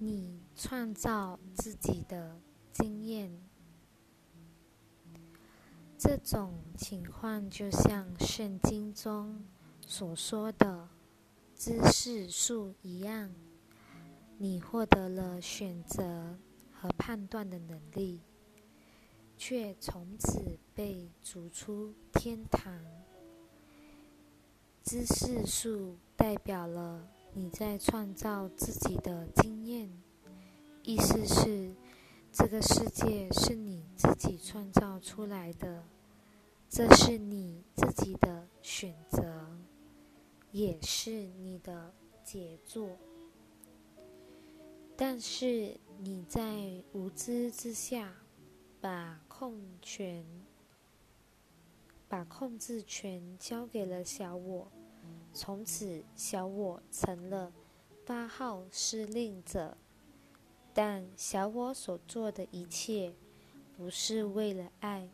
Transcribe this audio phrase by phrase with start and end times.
[0.00, 2.40] 你创造自己的
[2.72, 3.36] 经验，
[5.98, 9.44] 这种情况就像圣经中
[9.84, 10.88] 所说的
[11.56, 13.34] 知识树一样，
[14.36, 16.38] 你获得了选择
[16.72, 18.20] 和判断的能力，
[19.36, 22.80] 却从此被逐出天堂。
[24.84, 27.17] 知识树代表了。
[27.34, 29.90] 你在创造自己的经验，
[30.82, 31.74] 意思是
[32.32, 35.84] 这个世界是你自己创造出来的，
[36.68, 39.46] 这是你自己的选择，
[40.50, 41.92] 也是你的
[42.24, 42.96] 杰作。
[44.96, 48.12] 但是你在无知之下，
[48.80, 50.26] 把控权、
[52.08, 54.72] 把控制权交给了小我。
[55.32, 57.52] 从此，小我成了
[58.04, 59.76] 八号施令者。
[60.74, 63.14] 但小我所做的一切，
[63.76, 65.08] 不是为了爱，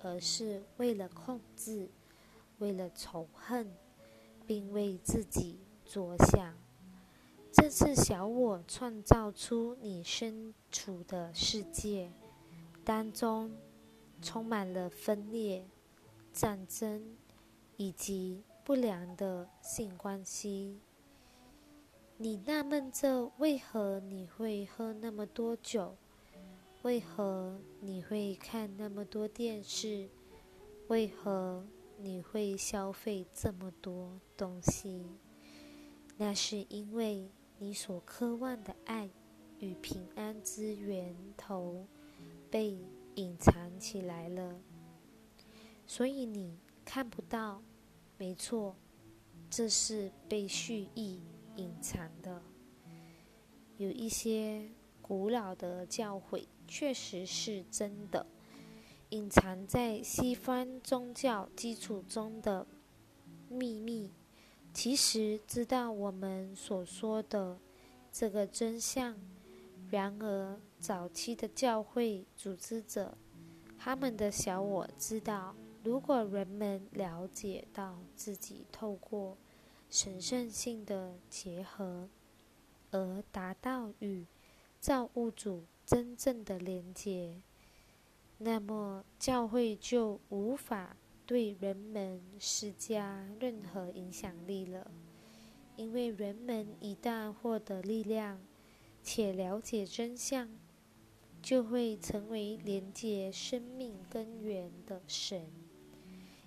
[0.00, 1.88] 而是为了控制，
[2.58, 3.74] 为了仇恨，
[4.46, 6.54] 并为自己着想。
[7.52, 12.10] 这次小我创造出你身处的世界，
[12.84, 13.50] 当中
[14.22, 15.66] 充满了分裂、
[16.32, 17.16] 战争
[17.76, 18.42] 以及。
[18.64, 20.78] 不良的性关系，
[22.16, 25.96] 你纳闷着为何你会喝那么多酒？
[26.82, 30.08] 为何你会看那么多电视？
[30.86, 35.06] 为何你会消费这么多东西？
[36.16, 39.10] 那是因为你所渴望的爱
[39.58, 41.84] 与平安之源头
[42.48, 42.78] 被
[43.16, 44.60] 隐藏起来了，
[45.84, 47.60] 所以你看不到。
[48.22, 48.76] 没错，
[49.50, 51.20] 这是被蓄意
[51.56, 52.40] 隐藏的。
[53.78, 58.24] 有一些古老的教诲确实是真的，
[59.08, 62.64] 隐藏在西方宗教基础中的
[63.48, 64.12] 秘密，
[64.72, 67.58] 其实知道我们所说的
[68.12, 69.18] 这个真相。
[69.90, 73.18] 然而，早期的教会组织者，
[73.76, 75.56] 他们的小我知道。
[75.84, 79.36] 如果人们了解到自己透过
[79.90, 82.08] 神圣性的结合
[82.92, 84.24] 而达到与
[84.78, 87.42] 造物主真正的连结，
[88.38, 94.90] 那么教会就无法对人们施加任何影响力了。
[95.76, 98.40] 因为人们一旦获得力量
[99.02, 100.48] 且了解真相，
[101.42, 105.61] 就会成为连接生命根源的神。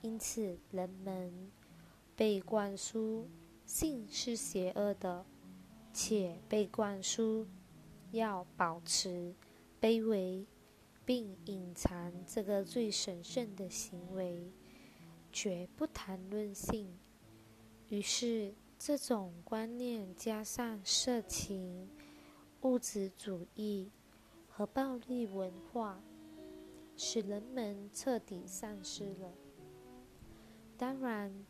[0.00, 1.50] 因此，人们
[2.14, 3.28] 被灌输
[3.66, 5.26] 性是邪恶的，
[5.92, 7.46] 且被灌输
[8.12, 9.34] 要保持
[9.80, 10.46] 卑微，
[11.04, 14.52] 并隐藏这个最神圣的行为，
[15.32, 16.96] 绝不谈论性。
[17.88, 21.88] 于是，这种观念加上色情、
[22.60, 23.90] 物质主义
[24.48, 26.00] 和暴力文化，
[26.96, 29.32] 使人们彻底丧失了。
[30.78, 31.44] 当然，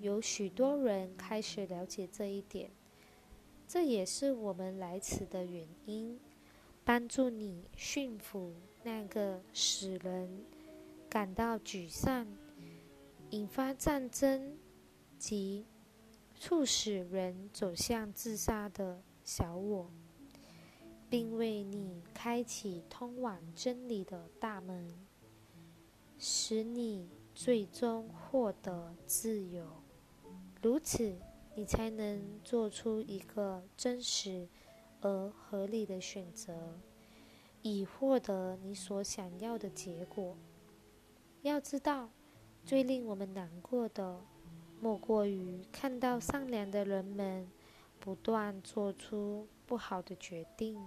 [0.00, 2.70] 有许多人开始了解这一点，
[3.66, 6.20] 这也是我们来此的原因，
[6.84, 10.44] 帮助你驯服那个使人
[11.08, 12.26] 感到沮丧、
[13.30, 14.58] 引发战争
[15.18, 15.64] 及
[16.34, 19.90] 促使人走向自杀的小我，
[21.08, 24.86] 并为你开启通往真理的大门，
[26.18, 27.08] 使你。
[27.36, 29.66] 最终获得自由，
[30.62, 31.20] 如此
[31.54, 34.48] 你才能做出一个真实
[35.02, 36.80] 而合理的选择，
[37.60, 40.34] 以获得你所想要的结果。
[41.42, 42.08] 要知道，
[42.64, 44.18] 最令我们难过的，
[44.80, 47.46] 莫过于看到善良的人们
[48.00, 50.82] 不断做出不好的决定，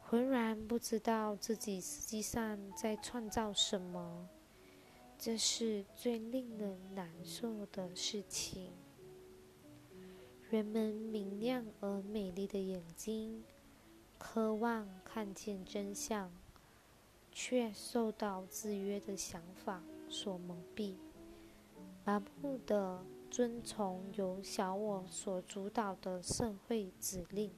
[0.00, 4.26] 浑然不知道自己实际上在创造什么。
[5.22, 8.72] 这是最令人难受的事情。
[10.48, 13.44] 人们明亮而美丽的眼睛，
[14.16, 16.32] 渴望看见真相，
[17.30, 20.94] 却受到制约的想法所蒙蔽，
[22.06, 27.52] 盲目的遵从由小我所主导的社会指令。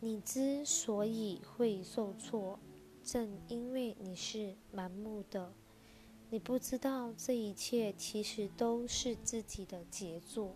[0.00, 2.58] 你之所以会受挫。
[3.10, 5.54] 正因为你是盲目的，
[6.28, 10.54] 你不知道这一切其实都是自己的杰作。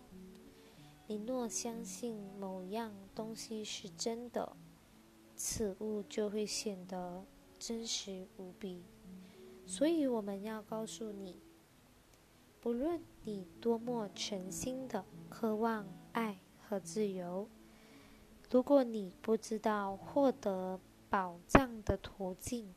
[1.07, 4.55] 你若相信某样东西是真的，
[5.35, 7.25] 此物就会显得
[7.59, 8.85] 真实无比。
[9.65, 11.41] 所以我们要告诉你，
[12.61, 17.49] 不论你多么诚心的渴望爱和自由，
[18.51, 20.79] 如果你不知道获得
[21.13, 22.75] 宝藏的途径，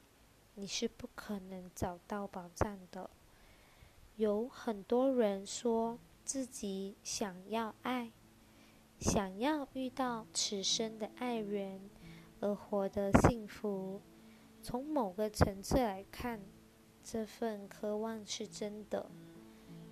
[0.56, 3.10] 你是不可能找到宝藏的。
[4.18, 8.12] 有很多人说自己想要爱，
[9.00, 11.90] 想要遇到此生的爱人
[12.42, 14.02] 而活得幸福。
[14.62, 16.42] 从某个层次来看，
[17.02, 19.10] 这份渴望是真的。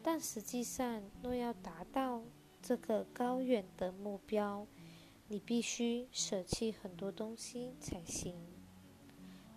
[0.01, 2.21] 但实际上，若要达到
[2.61, 4.67] 这个高远的目标，
[5.33, 8.35] 你必须舍弃很多东西才行。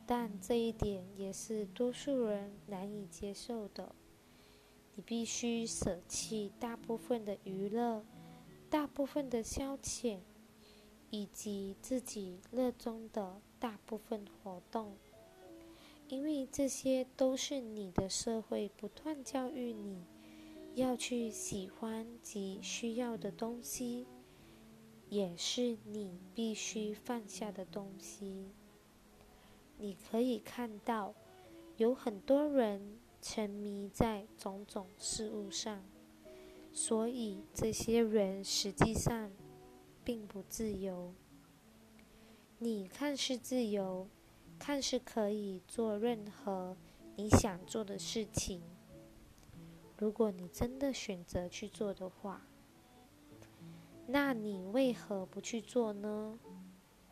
[0.07, 3.95] 但这一点也是多数人难以接受的。
[4.95, 8.03] 你必须舍弃大部分的娱乐、
[8.71, 10.21] 大部分的消遣，
[11.11, 14.97] 以及自己热衷的大部分活动，
[16.09, 20.07] 因为这些都是你的社会不断教育你
[20.75, 24.07] 要去喜欢及需要的东西，
[25.09, 28.51] 也是你必须放下的东西。
[29.79, 31.15] 你可以看到，
[31.77, 32.99] 有很多人。
[33.23, 35.83] 沉迷在种种事物上，
[36.73, 39.33] 所以这些人实际上
[40.05, 41.13] 并不自由。
[42.59, 44.07] 你看似自由，
[44.61, 46.77] 看似可以做任何
[47.17, 48.63] 你想做的事情。
[49.99, 52.47] 如果你真的选择去做的话，
[54.09, 56.39] 那你为何不去做呢？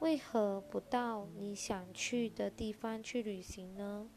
[0.01, 4.09] 为何不到你想去的地方去旅行呢？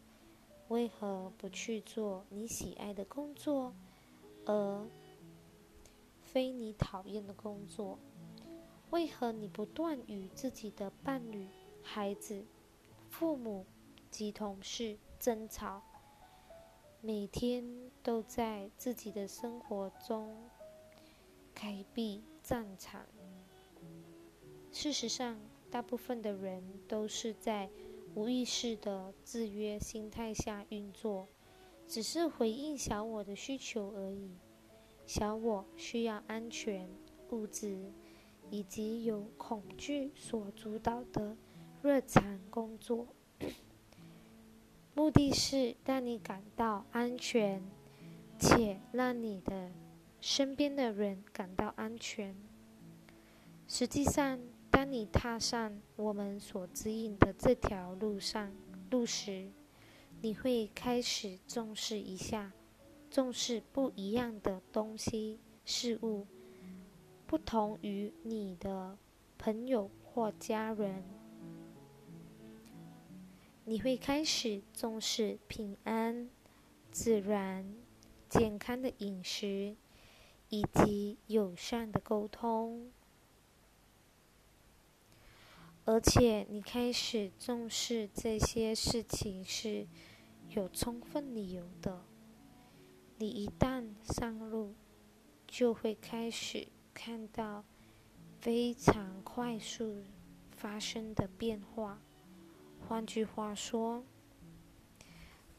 [0.68, 3.74] 为何不去做你喜爱的工作，
[4.46, 4.86] 而
[6.22, 7.98] 非你讨厌的工作？
[8.92, 11.48] 为何你不断与自己的伴侣、
[11.82, 12.46] 孩子、
[13.10, 13.66] 父母
[14.12, 15.82] 及同事争吵？
[17.02, 20.50] 每天都在自己的生活中
[21.56, 23.06] 开闭战场。
[24.72, 25.38] 事实上，
[25.70, 27.70] 大部分的人都是在。
[28.16, 31.28] 无意识的制约心态下运作，
[31.88, 34.32] 只是回应小我的需求而已。
[35.06, 36.90] 小我需要安全、
[37.30, 37.92] 物质，
[38.50, 41.38] 以及由恐惧所主导的
[41.84, 43.06] 日常工作。
[44.96, 47.62] 目的是让你感到安全，
[48.40, 49.70] 且让你的
[50.20, 52.36] 身边的人感到安全。
[53.68, 54.40] 实际上，
[54.72, 58.52] 当你踏上我们所指引的这条路上
[58.92, 59.50] 路时，
[60.22, 62.52] 你会开始重视一下，
[63.10, 66.26] 重视不一样的东西事物，
[67.26, 68.98] 不同于你的
[69.38, 71.04] 朋友或家人。
[73.66, 76.30] 你会开始重视平安、
[76.90, 77.76] 自然、
[78.30, 79.76] 健康的饮食，
[80.50, 82.92] 以及友善的沟通。
[85.86, 89.88] 而且，你开始重视这些事情是
[90.50, 92.04] 有充分理由的。
[93.20, 94.76] 你一旦上路，
[95.48, 97.64] 就会开始看到
[98.42, 100.04] 非常快速
[100.52, 102.02] 发生的变化。
[102.88, 104.04] 换句话说，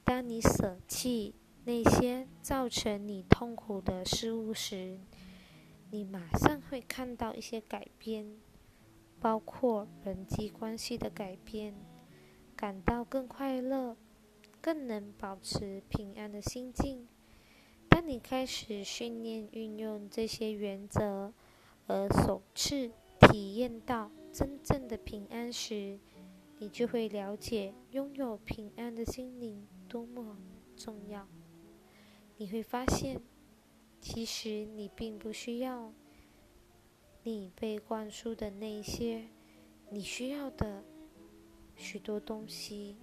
[0.04, 1.34] 当你舍弃
[1.68, 4.98] 那些造成你痛苦的事物时，
[5.90, 8.38] 你马上会看到一些改变。
[9.20, 11.74] 包括人际关系的改变，
[12.56, 13.98] 感到更快乐，
[14.62, 17.06] 更能保持平安的心境。
[17.90, 21.34] 当你开始训练运用这些原则，
[21.86, 25.98] 而首次体验到真正的平安时，
[26.58, 30.38] 你就会了解拥有平安的心灵多么
[30.74, 31.28] 重要。
[32.40, 33.20] 你会发现，
[34.00, 35.92] 其实你并不需要。
[37.24, 39.28] 你被灌输的那些
[39.90, 40.82] 你需要的
[41.76, 42.96] 许多东西，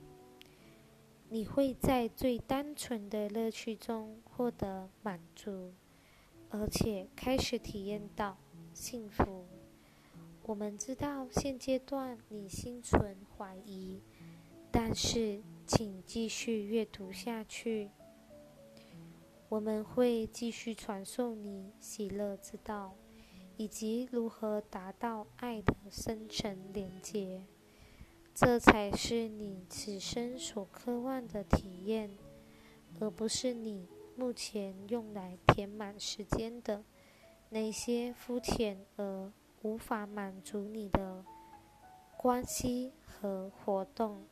[1.30, 5.74] 你会在最单纯的乐趣中获得满足，
[6.50, 8.38] 而且开始体验到
[8.74, 9.46] 幸福。
[10.44, 14.02] 我们知道现阶段你心存怀疑，
[14.72, 17.92] 但是请继续阅读下去，
[19.56, 22.94] 我们会继续传授你喜乐之道。
[23.56, 27.42] 以及如何达到爱的深层连接，
[28.34, 32.18] 这才是你此生所渴望的体验，
[33.00, 36.84] 而不是你目前用来填满时间的
[37.48, 39.32] 那些肤浅而
[39.62, 41.24] 无法满足你的
[42.18, 44.26] 关系和活动。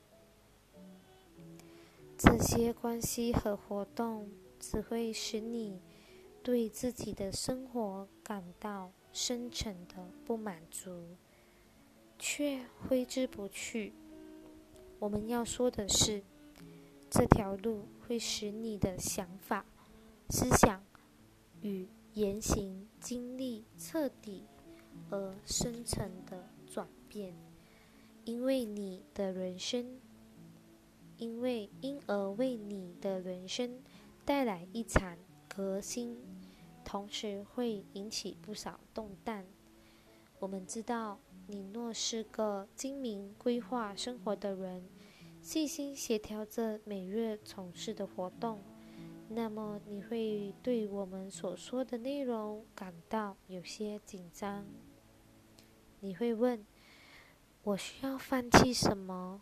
[2.17, 4.29] 这些关系和活动
[4.63, 5.81] 只会使你
[6.41, 11.17] 对自己的生活感到深沉的不满足，
[12.17, 13.91] 却挥之不去。
[14.99, 16.23] 我们要说的是，
[17.09, 19.65] 这条路会使你的想法、
[20.29, 20.81] 思想
[21.61, 24.45] 与言行经历彻底
[25.09, 27.35] 而深层的转变，
[28.23, 29.99] 因为你的人生。
[31.17, 33.79] 因为因而为你的人生
[34.25, 35.17] 带来一场
[35.49, 36.17] 革新，
[36.85, 39.45] 同时会引起不少动荡。
[40.39, 44.87] 我们知道，你若是个精明规划生活的人，
[45.41, 48.61] 细心协调着每月从事的活动，
[49.27, 54.65] 那么你会对我们所说的内容感到有些紧张。
[55.99, 56.65] 你会问：
[57.63, 59.41] 我需要放弃什么？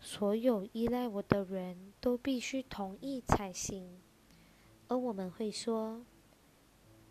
[0.00, 4.00] 所有依赖我的人都必须同意才行，
[4.88, 6.04] 而我们会说，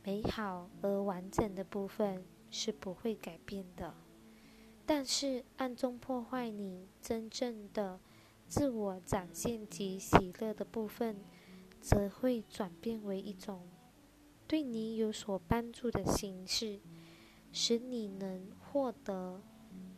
[0.04, 3.94] 美好而完整的部分是不会改变的，
[4.86, 8.00] 但是暗中破坏你真正的
[8.48, 11.18] 自我展现及喜乐的部分，
[11.82, 13.68] 则会转变为一种
[14.48, 16.80] 对你有所帮助的形式，
[17.52, 19.42] 使你能获得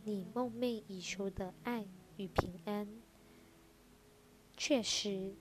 [0.04, 1.86] 你梦寐以求的爱。
[2.16, 2.86] 与平安，
[4.62, 5.32] 确实，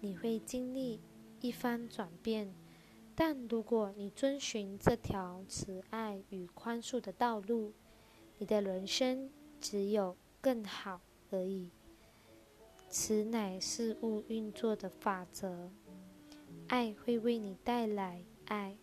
[0.00, 0.98] 你会经历
[1.42, 2.50] 一番转变。
[3.14, 7.74] 但如果你遵循这条慈爱与宽恕的道路，
[8.38, 9.30] 你的人生
[9.60, 11.68] 只有更好而已。
[12.88, 15.70] 此乃事物运作的法则。
[16.68, 18.78] 爱会为你带来爱，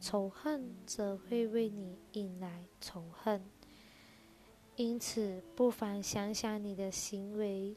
[0.00, 3.44] 仇恨则会为你引来仇恨。
[4.76, 7.76] 因此，不妨想想你的行为，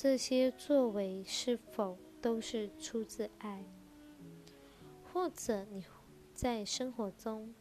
[0.00, 3.64] 这些作为是否都是出自爱？
[5.02, 5.84] 或者你
[6.32, 7.52] 在生活中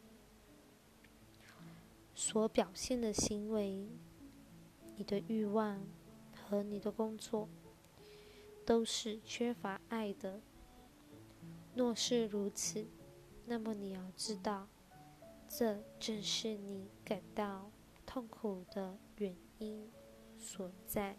[2.13, 3.89] 所表现的行为、
[4.96, 5.84] 你的欲望
[6.32, 7.50] 和你的工作，
[8.63, 10.39] 都是缺乏爱的？
[11.74, 12.86] 若是如此，
[13.48, 14.67] 那么你要知道，
[15.50, 17.72] 这正是你感到。
[18.06, 19.91] 痛苦的原因
[20.38, 21.17] 所在。